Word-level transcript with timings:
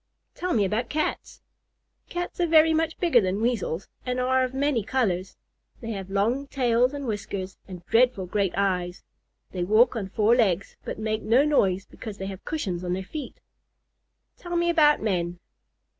"Tell 0.33 0.53
me 0.53 0.65
about 0.65 0.89
Cats." 0.89 1.41
"Cats 2.09 2.39
are 2.39 2.47
very 2.47 2.73
much 2.73 2.97
bigger 2.99 3.21
than 3.21 3.39
Weasels, 3.39 3.87
and 4.03 4.19
are 4.19 4.43
of 4.43 4.51
many 4.51 4.81
colors. 4.83 5.37
They 5.79 5.91
have 5.91 6.09
long 6.09 6.47
tails 6.47 6.91
and 6.95 7.05
whiskers, 7.05 7.59
and 7.67 7.85
dreadful 7.85 8.25
great 8.25 8.53
eyes. 8.57 9.03
They 9.51 9.63
walk 9.63 9.95
on 9.95 10.09
four 10.09 10.35
legs, 10.35 10.75
but 10.83 10.97
make 10.97 11.21
no 11.21 11.45
noise 11.45 11.85
because 11.85 12.17
they 12.17 12.25
have 12.25 12.43
cushions 12.45 12.83
on 12.83 12.93
their 12.93 13.03
feet." 13.03 13.41
"Tell 14.37 14.55
me 14.55 14.71
about 14.71 15.03
men." 15.03 15.39